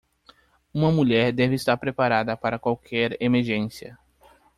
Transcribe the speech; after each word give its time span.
Uma 0.73 0.91
mulher 0.91 1.31
deve 1.31 1.53
estar 1.53 1.77
preparada 1.77 2.35
para 2.35 2.57
qualquer 2.57 3.15
emergência. 3.21 3.99